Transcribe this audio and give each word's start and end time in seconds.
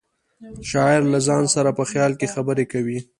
شاعر 0.71 1.01
له 1.13 1.19
ځان 1.27 1.43
سره 1.55 1.69
په 1.79 1.83
خیال 1.89 2.11
کې 2.19 2.31
خبرې 2.35 2.65
کوي 2.73 2.99